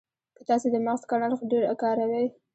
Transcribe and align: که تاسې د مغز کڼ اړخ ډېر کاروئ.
که 0.35 0.41
تاسې 0.49 0.67
د 0.71 0.75
مغز 0.85 1.01
کڼ 1.09 1.21
اړخ 1.27 1.39
ډېر 1.51 1.63
کاروئ. 1.81 2.27